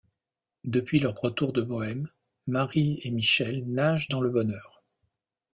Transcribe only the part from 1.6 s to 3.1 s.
Bohême, Marie